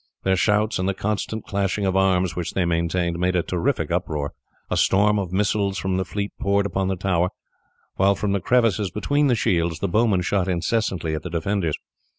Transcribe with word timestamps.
Their 0.23 0.35
shouts, 0.35 0.79
and 0.79 0.89
the 0.89 0.95
constant 0.95 1.45
clashing 1.45 1.85
of 1.85 1.95
arms 1.95 2.35
which 2.35 2.53
they 2.53 2.65
maintained, 2.65 3.19
made 3.19 3.35
a 3.35 3.43
terrific 3.43 3.91
uproar; 3.91 4.33
a 4.71 4.75
storm 4.75 5.19
of 5.19 5.31
missiles 5.31 5.77
from 5.77 5.97
the 5.97 6.03
fleet 6.05 6.31
poured 6.39 6.65
upon 6.65 6.87
the 6.87 6.95
tower, 6.95 7.29
while 7.97 8.15
from 8.15 8.31
the 8.31 8.41
crevices 8.41 8.89
between 8.89 9.27
the 9.27 9.35
shields 9.35 9.77
the 9.77 9.87
bowmen 9.87 10.21
shot 10.23 10.47
incessantly 10.47 11.13
at 11.13 11.21
the 11.21 11.29
defenders. 11.29 11.75